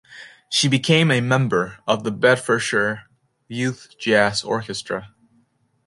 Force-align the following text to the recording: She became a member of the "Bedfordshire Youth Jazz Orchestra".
She 0.49 0.67
became 0.67 1.11
a 1.11 1.21
member 1.21 1.77
of 1.85 2.03
the 2.03 2.09
"Bedfordshire 2.09 3.03
Youth 3.47 3.93
Jazz 3.99 4.43
Orchestra". 4.43 5.13